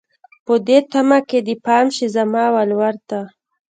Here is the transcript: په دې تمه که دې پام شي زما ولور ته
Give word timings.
په 0.45 0.53
دې 0.67 0.77
تمه 0.91 1.19
که 1.29 1.37
دې 1.47 1.55
پام 1.65 1.85
شي 1.95 2.07
زما 2.15 2.45
ولور 2.55 2.95
ته 3.07 3.19